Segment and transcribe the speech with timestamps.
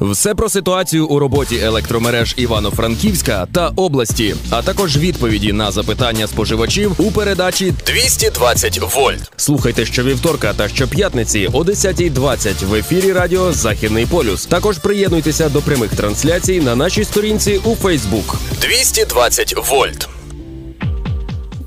[0.00, 6.92] Все про ситуацію у роботі електромереж Івано-Франківська та області, а також відповіді на запитання споживачів
[6.98, 9.32] у передачі 220 вольт.
[9.36, 14.46] Слухайте щовівторка та щоп'ятниці о 10.20 в ефірі Радіо Західний полюс.
[14.46, 18.36] Також приєднуйтеся до прямих трансляцій на нашій сторінці у Фейсбук.
[18.60, 20.08] 220 вольт.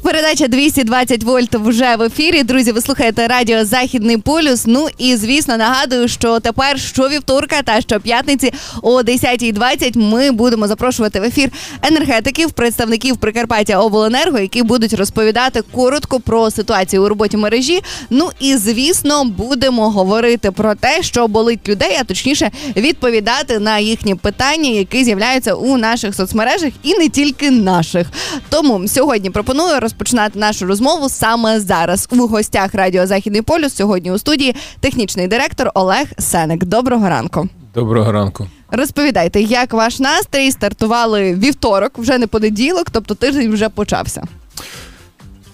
[0.04, 2.44] Передача 220 вольт вже в ефірі.
[2.44, 4.64] Друзі, ви слухаєте радіо Західний полюс.
[4.66, 11.24] Ну і звісно нагадую, що тепер щовівторка та щоп'ятниці о 10.20 ми будемо запрошувати в
[11.24, 11.50] ефір
[11.82, 17.82] енергетиків, представників Прикарпаття Обленерго, які будуть розповідати коротко про ситуацію у роботі мережі.
[18.10, 24.16] Ну і звісно, будемо говорити про те, що болить людей, а точніше відповідати на їхні
[24.16, 28.08] питання, які з'являються у наших соцмережах, і не тільки наших.
[28.50, 32.08] Тому сьогодні пропоную розпочинати нашу розмову саме зараз.
[32.12, 36.64] У гостях Радіо Західний полюс сьогодні у студії технічний директор Олег Сеник.
[36.64, 37.50] Доброго ранку.
[37.74, 38.48] Доброго ранку.
[38.72, 44.24] Розповідайте, як ваш настрій стартували вівторок, вже не понеділок, тобто тиждень вже почався.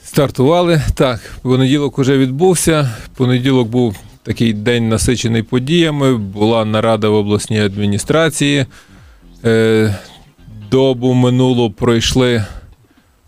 [0.03, 1.19] Стартували так.
[1.41, 2.89] Понеділок уже відбувся.
[3.15, 6.17] Понеділок був такий день насичений подіями.
[6.17, 8.65] Була нарада в обласній адміністрації.
[9.45, 9.95] Е,
[10.71, 12.45] Добу минуло пройшли.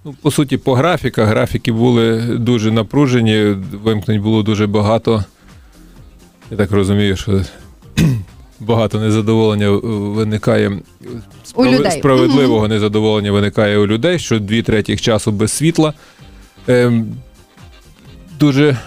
[0.05, 1.27] Ну, по суті, по графіках.
[1.29, 5.23] Графіки були дуже напружені, вимкнень було дуже багато.
[6.51, 7.41] Я так розумію, що
[8.59, 10.79] багато незадоволення виникає
[11.55, 11.91] У людей.
[11.91, 15.93] справедливого незадоволення виникає у людей, що дві третіх часу без світла.
[16.67, 17.07] Ем,
[18.39, 18.77] дуже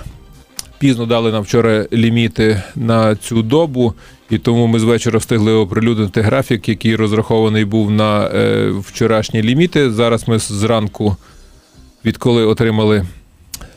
[0.78, 3.94] пізно дали нам вчора ліміти на цю добу,
[4.30, 9.90] і тому ми з вечора встигли оприлюднити графік, який розрахований був на е, вчорашні ліміти.
[9.90, 11.16] Зараз ми зранку,
[12.04, 13.06] відколи отримали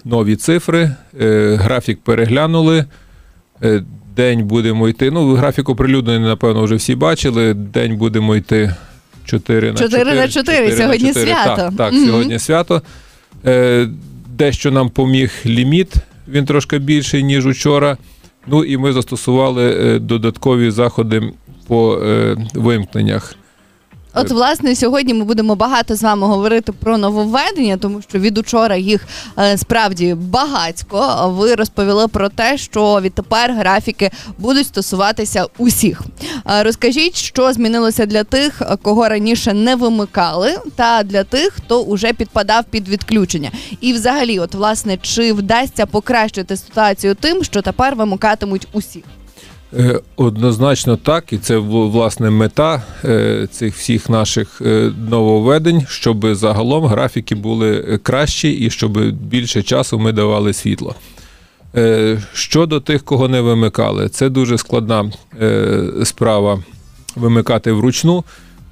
[0.05, 2.85] нові цифри, е, графік переглянули.
[3.63, 3.83] Е,
[4.15, 5.11] день будемо йти.
[5.11, 7.53] Ну, графік оприлюднений, напевно, вже всі бачили.
[7.53, 8.75] День будемо йти
[9.25, 10.03] 4 на 4.
[10.03, 11.55] 4 на 4, сьогодні свято.
[11.55, 12.05] Так, так Мгм.
[12.05, 12.81] сьогодні свято.
[13.45, 13.87] Е,
[14.29, 15.93] дещо нам поміг ліміт,
[16.27, 17.97] він трошки більший, ніж учора.
[18.47, 21.33] Ну і ми застосували е, додаткові заходи
[21.67, 23.35] по е, вимкненнях.
[24.19, 28.75] От, власне, сьогодні ми будемо багато з вами говорити про нововведення, тому що від учора
[28.75, 29.07] їх
[29.39, 31.33] е, справді багатько.
[31.37, 36.01] Ви розповіли про те, що відтепер графіки будуть стосуватися усіх.
[36.51, 42.13] Е, Розкажіть, що змінилося для тих, кого раніше не вимикали, та для тих, хто уже
[42.13, 43.51] підпадав під відключення.
[43.81, 49.03] І, взагалі, от власне, чи вдасться покращити ситуацію тим, що тепер вимикатимуть усіх?
[49.73, 56.85] Е, Однозначно так, і це власне мета е, цих всіх наших е, нововведень, щоб загалом
[56.85, 60.95] графіки були кращі і щоб більше часу ми давали світло.
[62.33, 65.11] Щодо тих, кого не вимикали, це дуже складна
[66.03, 66.63] справа
[67.15, 68.23] вимикати вручну.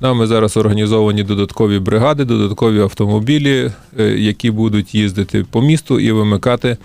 [0.01, 3.71] Нами зараз організовані додаткові бригади, додаткові автомобілі,
[4.15, 6.77] які будуть їздити по місту і вимикати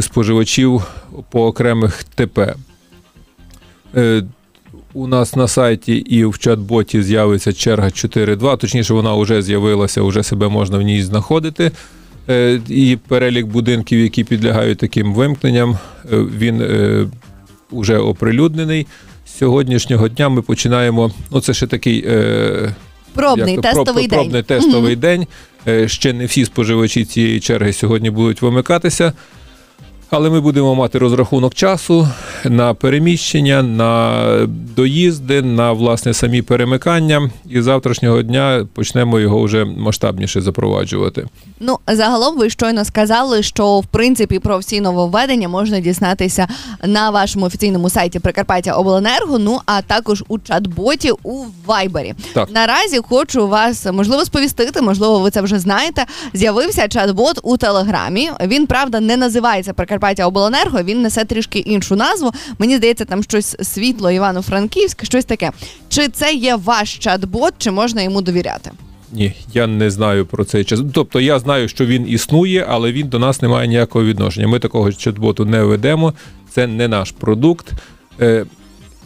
[0.00, 0.82] споживачів
[1.30, 2.54] по окремих ТП.
[3.96, 4.22] Е,
[4.94, 10.22] У нас на сайті і в чат-боті з'явиться черга 4.2, точніше, вона вже з'явилася, вже
[10.22, 11.70] себе можна в ній знаходити.
[12.28, 15.78] Е, І перелік будинків, які підлягають таким вимкненням,
[16.12, 17.06] е, він е,
[17.72, 18.86] вже оприлюднений.
[19.26, 21.10] З сьогоднішнього дня ми починаємо.
[21.30, 22.74] Ну, це ще такий е,
[23.14, 24.18] Пробний як тестовий проб- день.
[24.18, 25.26] Пробний тестовий день.
[25.68, 29.12] Е, Ще не всі споживачі цієї черги сьогодні будуть вимикатися.
[30.10, 32.08] Але ми будемо мати розрахунок часу
[32.44, 34.22] на переміщення, на
[34.76, 37.30] доїзди, на власне самі перемикання.
[37.50, 41.26] І з завтрашнього дня почнемо його вже масштабніше запроваджувати.
[41.60, 46.48] Ну, загалом ви щойно сказали, що в принципі про всі нововведення можна дізнатися
[46.84, 52.14] на вашому офіційному сайті Прикарпаття Обленерго, ну а також у чат-боті у Вайбері.
[52.32, 52.48] Так.
[52.50, 56.04] Наразі хочу вас можливо сповістити, можливо, ви це вже знаєте.
[56.32, 58.30] З'явився чат-бот у Телеграмі.
[58.46, 60.82] Він правда не називається Прикарпаття Обленерго.
[60.82, 62.32] Він несе трішки іншу назву.
[62.58, 65.50] Мені здається, там щось світло Івано-Франківськ, щось таке.
[65.88, 68.70] Чи це є ваш чат-бот, чи можна йому довіряти?
[69.12, 70.80] Ні, я не знаю про цей час.
[70.92, 74.48] Тобто я знаю, що він існує, але він до нас не має ніякого відношення.
[74.48, 76.14] Ми такого чат-боту не ведемо.
[76.50, 77.72] Це не наш продукт.
[78.20, 78.46] Е,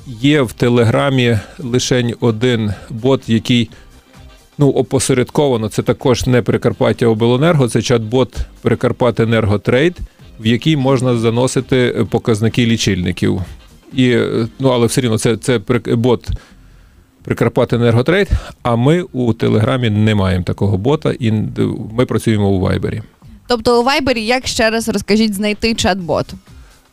[0.06, 3.70] є в Телеграмі лише один бот, який
[4.58, 9.98] ну, опосередковано, це також не Прикарпаття Обленерго, це чат-бот Прикарпатенерготрейд,
[10.40, 13.40] в який можна заносити показники лічильників.
[13.92, 16.28] І, е, ну, але все рівно це, це бот
[17.24, 18.28] Прикарпатенерготрейд,
[18.62, 21.32] а ми у Телеграмі не маємо такого бота, і
[21.92, 23.02] ми працюємо у Вайбері.
[23.46, 26.24] Тобто у Вайбері, як ще раз розкажіть, знайти чат-бот?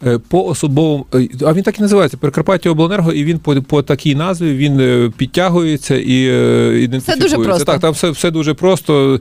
[0.06, 3.82] Е, По особовому, е, а він так і називається Прикарпаття Обленерго, і він по, по
[3.82, 7.38] такій назві він е, підтягується і е, ідентифікується.
[7.38, 7.66] просто.
[7.66, 9.20] Так, там все, все дуже просто.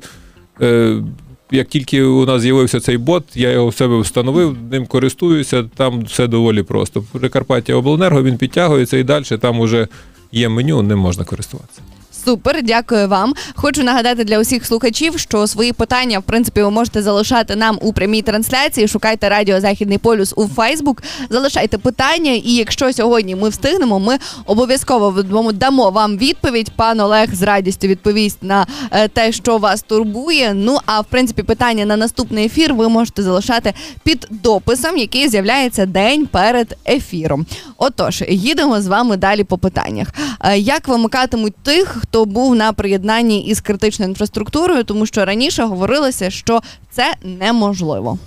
[1.51, 6.05] Як тільки у нас з'явився цей бот, я його в себе встановив, ним користуюся, там
[6.05, 7.05] все доволі просто.
[7.13, 9.89] Прикарпаття Обленерго він підтягується і далі там уже
[10.33, 11.81] є меню, ним можна користуватися.
[12.27, 13.35] Супер, дякую вам.
[13.55, 17.93] Хочу нагадати для усіх слухачів, що свої питання, в принципі, ви можете залишати нам у
[17.93, 18.89] прямій трансляції.
[18.89, 21.03] Шукайте Радіо Західний полюс у Фейсбук.
[21.31, 25.11] Залишайте питання, і якщо сьогодні ми встигнемо, ми обов'язково
[25.53, 26.71] дамо- вам відповідь.
[26.77, 30.55] Пан Олег з радістю відповість на е, те, що вас турбує.
[30.55, 33.73] Ну а в принципі, питання на наступний ефір ви можете залишати
[34.05, 37.47] під дописом, який з'являється день перед ефіром.
[37.79, 40.09] Отож, їдемо з вами далі по питаннях.
[40.41, 46.31] Е, Як вимикатимуть тих, хто був на приєднанні із критичною інфраструктурою, тому що раніше говорилося,
[46.31, 46.61] що
[46.91, 48.19] це неможливо.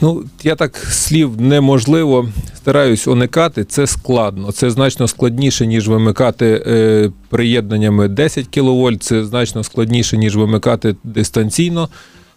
[0.00, 3.64] Ну, я так слів неможливо стараюсь уникати.
[3.64, 4.52] Це складно.
[4.52, 11.88] Це значно складніше, ніж вимикати е, приєднаннями 10 кВт, це значно складніше, ніж вимикати дистанційно.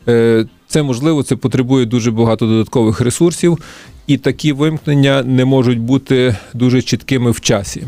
[0.08, 3.58] Е, це можливо, це потребує дуже багато додаткових ресурсів,
[4.08, 7.84] і такі вимкнення не можуть бути дуже чіткими в часі.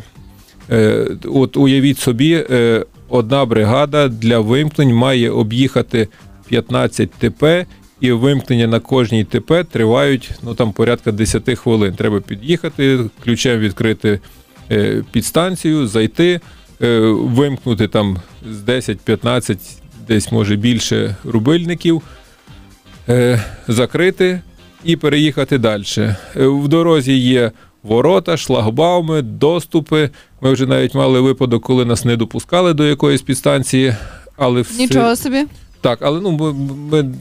[0.72, 6.08] Е, от уявіть собі, е, одна бригада для вимкнень має об'їхати
[6.48, 7.66] 15 ТП,
[8.02, 11.94] і вимкнення на кожній ТП тривають ну там порядка 10 хвилин.
[11.94, 14.20] Треба під'їхати, ключем відкрити
[14.72, 16.40] е, підстанцію, зайти,
[17.10, 18.18] вимкнути там
[18.52, 19.58] з 10-15,
[20.08, 22.02] десь може більше рубильників,
[23.68, 24.42] закрити
[24.84, 25.84] і переїхати далі.
[26.36, 27.52] В дорозі є
[27.84, 30.10] ворота, шлагбауми, доступи.
[30.42, 33.96] Ми вже навіть мали випадок, коли нас не допускали до якоїсь підстанції.
[34.38, 34.82] Але все...
[34.82, 35.46] Нічого собі.
[35.82, 36.54] Так, але ну ми,
[36.92, 37.14] ми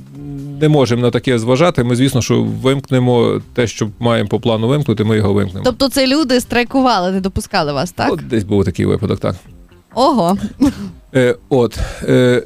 [0.60, 1.84] не можемо на таке зважати.
[1.84, 5.64] Ми, звісно, що вимкнемо те, що маємо по плану вимкнути, ми його вимкнемо.
[5.64, 8.12] Тобто це люди страйкували, не допускали вас, так?
[8.12, 9.36] От десь був такий випадок, так.
[9.94, 10.38] Ого.
[11.14, 11.78] Е, от.
[12.02, 12.42] Е,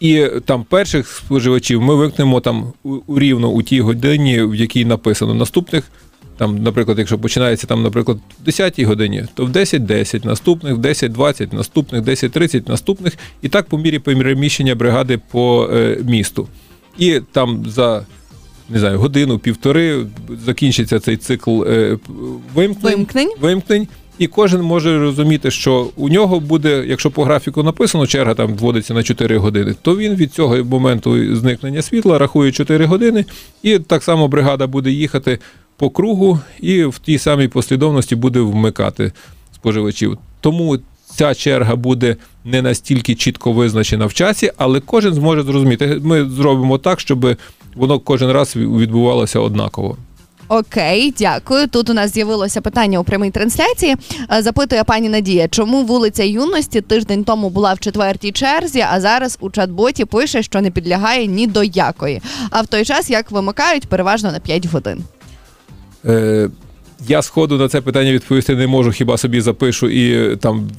[0.00, 4.84] і там перших споживачів ми вимкнемо там у, у рівно у тій годині, в якій
[4.84, 5.34] написано.
[5.34, 5.84] Наступних,
[6.36, 11.54] там, наприклад, якщо починається там, наприклад, в 10-й годині, то в 10.10, наступних в 10.20,
[11.54, 16.48] наступних 10.30, наступних, і так по мірі переміщення бригади по е, місту.
[16.98, 18.06] І там за
[18.68, 20.06] не знаю, годину, півтори
[20.46, 21.98] закінчиться цей цикл е,
[22.54, 23.30] вимкнень, Вимкнень.
[23.40, 23.88] вимкнень.
[24.18, 28.94] І кожен може розуміти, що у нього буде, якщо по графіку написано, черга там вводиться
[28.94, 33.24] на 4 години, то він від цього моменту зникнення світла рахує 4 години,
[33.62, 35.38] і так само бригада буде їхати
[35.76, 39.12] по кругу і в тій самій послідовності буде вмикати
[39.54, 40.18] споживачів.
[40.40, 40.78] Тому
[41.16, 46.00] ця черга буде не настільки чітко визначена в часі, але кожен зможе зрозуміти.
[46.02, 47.36] Ми зробимо так, щоб
[47.74, 49.96] воно кожен раз відбувалося однаково.
[50.48, 51.66] Окей, дякую.
[51.66, 53.96] Тут у нас з'явилося питання у прямій трансляції.
[54.32, 59.38] Е, Запитує пані Надія, чому вулиця юності тиждень тому була в четвертій черзі, а зараз
[59.40, 62.22] у чат-боті пише, що не підлягає ні до якої.
[62.50, 65.04] А в той час як вимикають переважно на 5 годин.
[66.06, 66.48] Е,
[67.08, 70.70] я сходу на це питання відповісти не можу, хіба собі запишу і е, там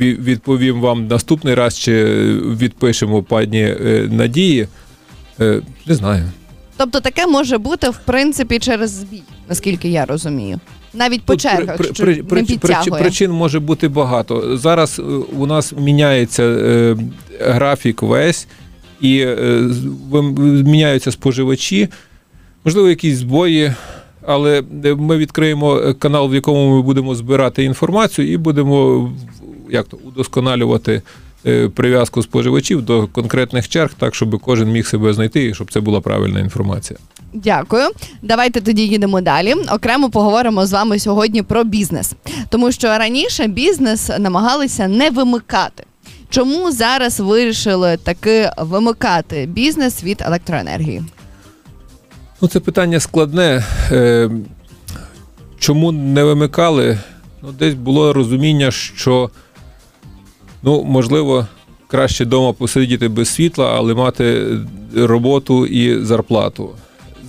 [0.00, 2.04] відповім вам наступний раз, чи
[2.60, 4.68] відпишемо пані е, Надії.
[5.86, 6.24] Не знаю.
[6.76, 10.60] Тобто таке може бути в принципі через збій, наскільки я розумію.
[10.94, 13.02] Навіть по Тут чергах, при- що при- не при- підтягує.
[13.02, 14.56] причин- може бути багато.
[14.56, 15.00] Зараз
[15.38, 16.96] у нас міняється е,
[17.40, 18.46] графік весь,
[19.00, 19.36] і е,
[20.64, 21.88] міняються споживачі,
[22.64, 23.72] можливо, якісь збої.
[24.28, 29.10] Але е, ми відкриємо е, канал, в якому ми будемо збирати інформацію, і будемо
[29.70, 31.02] як то удосконалювати
[31.46, 35.80] е, прив'язку споживачів до конкретних черг, так щоб кожен міг себе знайти, і щоб це
[35.80, 36.98] була правильна інформація.
[37.32, 37.88] Дякую.
[38.22, 39.54] Давайте тоді їдемо далі.
[39.72, 42.14] Окремо поговоримо з вами сьогодні про бізнес,
[42.48, 45.84] тому що раніше бізнес намагалися не вимикати.
[46.30, 51.02] Чому зараз вирішили таки вимикати бізнес від електроенергії?
[52.42, 53.64] Ну, це питання складне.
[53.92, 54.30] Е,
[55.58, 56.98] чому не вимикали?
[57.42, 59.30] Ну, десь було розуміння, що
[60.62, 61.46] ну, можливо,
[61.86, 64.46] краще вдома посидіти без світла, але мати
[64.96, 66.70] роботу і зарплату.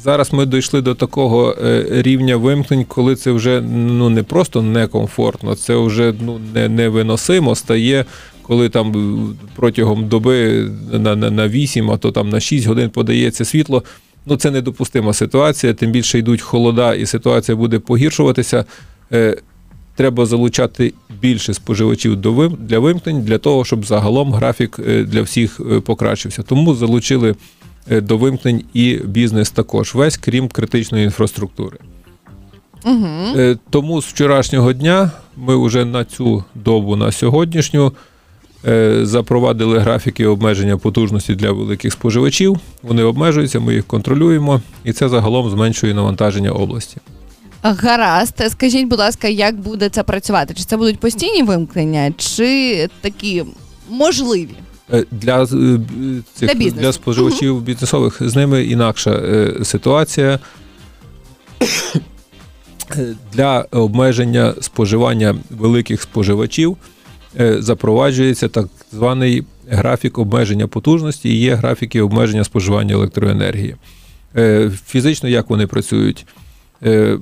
[0.04, 5.56] Зараз ми дійшли до такого е, рівня вимкнень, коли це вже ну, не просто некомфортно,
[5.56, 8.06] це вже ну, не, невиносимо стає,
[8.42, 13.46] коли там протягом доби на, на, на 8, а то там на 6 годин подається
[13.46, 13.84] світло.
[14.25, 18.65] Ну, це недопустима ситуація, тим більше йдуть холода, і ситуація буде погіршуватися.
[19.11, 19.38] Е,
[19.95, 25.21] Треба залучати більше споживачів до вим- для вимкнень для того, щоб загалом графік е, для
[25.21, 26.43] всіх е, покращився.
[26.43, 27.35] Тому залучили
[27.88, 31.77] до вимкнень і бізнес також, весь крім критичної інфраструктури.
[32.85, 33.55] Угу.
[33.69, 37.93] Тому з вчорашнього дня ми вже на цю добу, на сьогоднішню,
[39.01, 42.58] запровадили графіки обмеження потужності для великих споживачів.
[42.84, 46.98] Вони обмежуються, ми їх контролюємо, і це загалом зменшує навантаження області.
[47.63, 50.54] Гаразд, скажіть, будь ласка, як буде це працювати?
[50.54, 53.44] Чи це будуть постійні вимкнення, чи такі
[53.89, 54.56] можливі?
[54.94, 55.48] Е, Для, е,
[56.34, 60.39] цих, Для для споживачів бізнесових з ними інакша е, ситуація.
[62.98, 66.99] Е, Для обмеження споживання великих споживачів е,
[67.38, 73.75] запроваджується так званий графік обмеження потужності і є графіки обмеження споживання електроенергії.
[74.36, 76.25] Е, Фізично як вони працюють?
[76.83, 77.17] Е,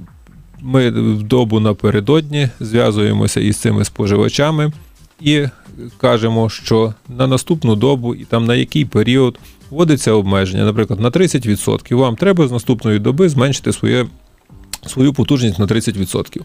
[0.62, 4.72] Ми в добу напередодні зв'язуємося із цими споживачами
[5.22, 5.46] і
[5.98, 11.96] кажемо, що на наступну добу і там на який період вводиться обмеження, наприклад, на 30%.
[11.96, 14.06] Вам треба з наступної доби зменшити своє,
[14.88, 16.42] свою потужність на 30%.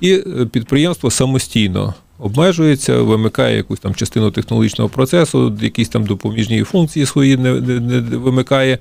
[0.00, 7.06] І е, підприємство самостійно обмежується, вимикає якусь там частину технологічного процесу, якісь там допоміжні функції
[7.06, 8.78] свої не, не, не вимикає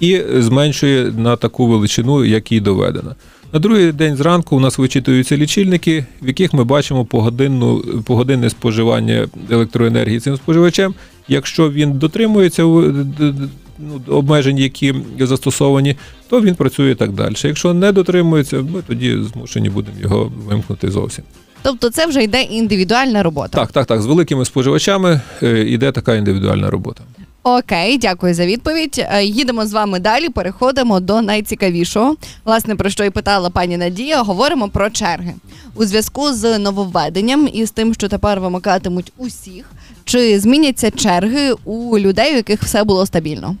[0.00, 3.14] і зменшує на таку величину, як їй доведено.
[3.52, 9.28] На другий день зранку у нас вичитуються лічильники, в яких ми бачимо погодинну, погодинне споживання
[9.50, 10.94] електроенергії цим споживачем.
[11.28, 15.96] Якщо він дотримується ну, обмежень, які застосовані,
[16.28, 17.34] то він працює так далі.
[17.44, 21.24] Якщо не дотримується, ми тоді змушені будемо його вимкнути зовсім.
[21.64, 23.58] Тобто це вже йде індивідуальна робота.
[23.58, 24.02] Так, так, так.
[24.02, 27.02] З великими споживачами е, йде така індивідуальна робота.
[27.42, 29.06] Окей, дякую за відповідь.
[29.12, 30.28] Е, Їдемо з вами далі.
[30.28, 32.16] Переходимо до найцікавішого.
[32.44, 34.22] Власне, про що і питала пані Надія.
[34.22, 35.34] Говоримо про черги
[35.74, 39.64] у зв'язку з нововведенням і з тим, що тепер вимикатимуть усіх.
[40.04, 43.56] Чи зміняться черги у людей, у яких все було стабільно?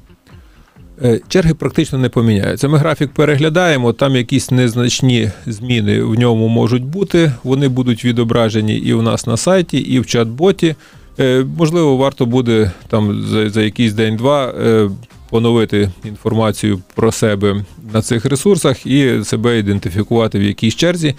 [1.02, 2.68] Е, Черги практично не поміняються.
[2.68, 7.32] Ми графік переглядаємо, там якісь незначні зміни в ньому можуть бути.
[7.44, 10.74] Вони будуть відображені і у нас на сайті, і в чат-боті.
[11.20, 14.90] Е, Можливо, варто буде там за, за якийсь день-два е,
[15.30, 21.14] поновити інформацію про себе на цих ресурсах і себе ідентифікувати в якійсь черзі,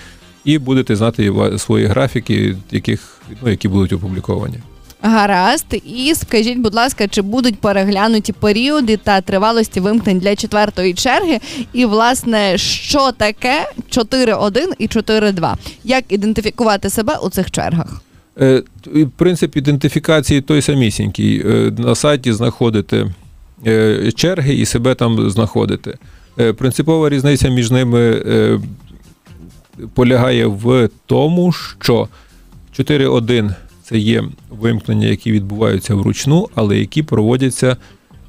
[0.46, 4.58] і будете знати свої графіки, яких, ну, які будуть опубліковані.
[5.01, 11.39] Гаразд, і скажіть, будь ласка, чи будуть переглянуті періоди та тривалості вимкнень для четвертої черги?
[11.73, 15.53] І власне, що таке 4.1 і 4.2?
[15.83, 18.01] Як ідентифікувати себе у цих чергах?
[18.41, 18.63] Е,
[19.17, 21.43] Принцип ідентифікації той самісінький.
[21.45, 23.07] Е, На сайті знаходите
[23.67, 25.93] е, черги і себе там знаходите.
[26.39, 28.21] Е, Принципова різниця між ними
[29.93, 32.07] полягає в тому, що
[32.79, 33.55] 4.1
[33.89, 37.77] це є вимкнення, які відбуваються вручну, але які проводяться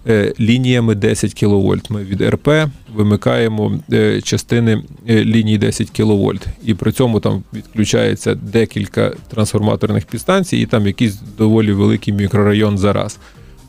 [0.09, 1.91] е, лініями 10 кВт.
[1.91, 2.49] Ми від РП
[2.95, 6.47] вимикаємо е, частини ліній 10 кВт.
[6.65, 12.93] І при цьому там відключається декілька трансформаторних підстанцій, і там якийсь доволі великий мікрорайон за
[12.93, 13.19] раз.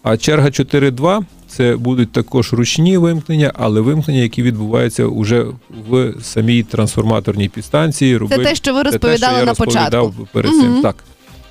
[0.03, 5.45] А черга 4.2 це будуть також ручні вимкнення, але вимкнення, які відбуваються вже
[5.89, 8.19] в самій трансформаторній підстанції.
[8.29, 10.27] Це те, що ви Це те, розповідали що я на розповідав початку.
[10.33, 10.61] перед Мгм.
[10.61, 10.81] цим.
[10.81, 11.03] Так.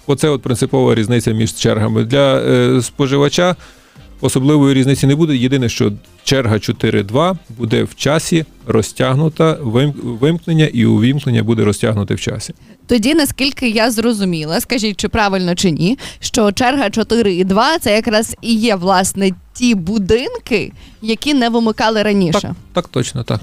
[0.07, 2.05] Оце от принципова різниця між чергами.
[2.05, 3.57] Для е, споживача
[4.21, 5.37] особливої різниці не буде.
[5.37, 5.93] Єдине, що
[6.25, 12.55] черга 4.2 буде в часі розтягнута, вим- вимкнення і увімкнення буде розтягнуте в часі.
[12.87, 18.55] Тоді, наскільки я зрозуміла, скажіть, чи правильно чи ні, що черга 4.2 це якраз і
[18.55, 20.73] є власне ті будинки,
[21.03, 22.41] які не вимикали раніше.
[22.41, 23.41] Так, так точно, так.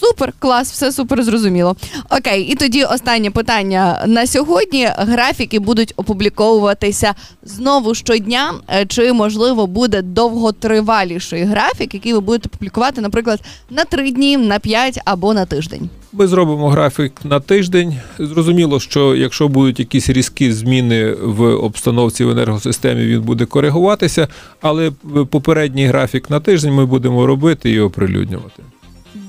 [0.00, 1.76] Супер, клас, все супер зрозуміло.
[2.10, 4.88] Окей, і тоді останнє питання на сьогодні.
[4.96, 8.54] Графіки будуть опубліковуватися знову щодня.
[8.68, 13.40] Е, Чи можливо буде довготриваліший графік, який ви будете публікувати, наприклад,
[13.70, 15.90] на три дні, на п'ять або на тиждень?
[16.12, 17.96] Ми зробимо графік на тиждень.
[18.18, 24.28] Зрозуміло, що якщо будуть якісь різкі зміни в обстановці в енергосистемі, він буде коригуватися,
[24.60, 24.90] але
[25.30, 28.62] попередній графік на тиждень ми будемо робити і оприлюднювати.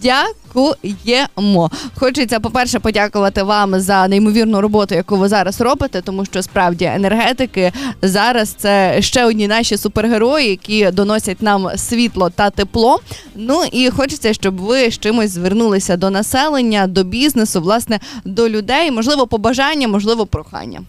[0.02, 1.72] Дякуємо.
[1.96, 7.72] Хочеться, по-перше, подякувати вам за неймовірну роботу, яку ви зараз робите, тому що справді енергетики
[8.02, 13.00] зараз це ще одні наші супергерої, які доносять нам світло та тепло.
[13.36, 18.92] Ну і хочеться, щоб ви з чимось звернулися до населення, до бізнесу, власне, до людей.
[18.92, 20.82] Можливо, побажання, можливо, прохання.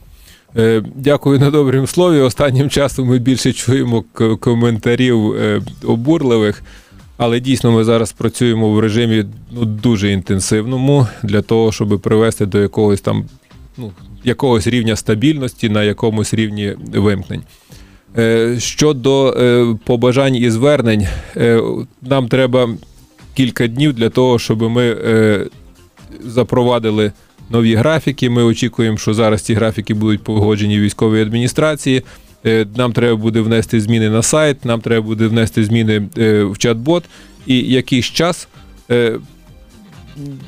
[0.56, 2.20] Е, Дякую на добрім слові.
[2.20, 4.04] Останнім часом ми більше чуємо
[4.40, 6.62] коментарів е, обурливих,
[7.18, 12.60] але дійсно ми зараз працюємо в режимі ну, дуже інтенсивному для того, щоб привести до
[12.60, 13.24] якогось там
[13.78, 13.92] ну,
[14.24, 17.42] якогось рівня стабільності на якомусь рівні вимкнень.
[18.18, 21.62] Е, Щодо е, побажань і звернень, е,
[22.02, 22.68] нам треба
[23.34, 24.96] кілька днів для того, щоб ми
[26.24, 27.12] запровадили
[27.50, 28.30] нові графіки.
[28.30, 32.02] Ми очікуємо, що зараз ці графіки будуть погоджені військовій адміністрації.
[32.46, 36.52] Е, Нам треба буде внести зміни на сайт, нам треба буде внести зміни е, в
[36.52, 37.02] чат-бот.
[37.46, 38.48] І якийсь час
[38.90, 39.18] е,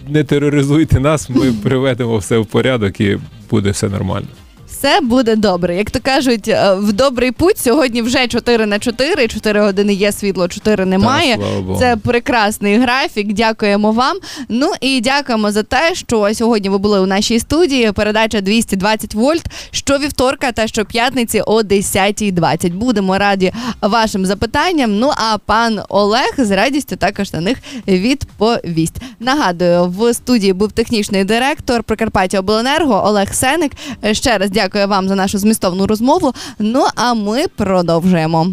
[0.09, 3.19] не тероризуйте нас, ми приведемо все в порядок і
[3.51, 4.29] буде все нормально.
[4.71, 5.77] Все буде добре.
[5.77, 10.13] Як то кажуть, е, в добрий путь сьогодні вже 4 на 4, 4 години є
[10.13, 11.37] світло, 4 немає.
[11.37, 11.79] Та.
[11.79, 13.33] Це прекрасний графік.
[13.33, 14.17] Дякуємо вам.
[14.49, 17.93] Ну і дякуємо за те, що сьогодні ви були у нашій студії.
[17.93, 22.73] Передача 220 вольт щовівторка та щоп'ятниці о 10.20.
[22.75, 24.99] Будемо раді вашим запитанням.
[24.99, 27.59] Ну а пан Олег з радістю також на них
[27.89, 28.97] відповість.
[29.21, 33.73] Нагадую, в студії був технічний директор Прикарпаття Обленерго Олег Сеник.
[34.13, 36.35] Ще раз дякую вам за нашу змістовну розмову.
[36.59, 38.47] Ну а ми продовжуємо.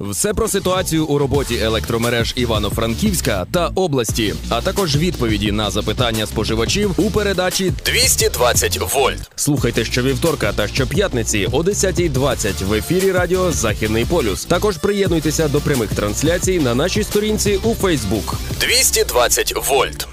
[0.00, 6.94] Все про ситуацію у роботі електромереж Івано-Франківська та області, а також відповіді на запитання споживачів
[6.96, 9.30] у передачі 220 вольт.
[9.36, 14.44] Слухайте щовівторка та щоп'ятниці о 10.20 в ефірі Радіо Західний полюс.
[14.44, 18.34] Також приєднуйтеся до прямих трансляцій на нашій сторінці у Фейсбук.
[18.60, 20.08] 220 вольт.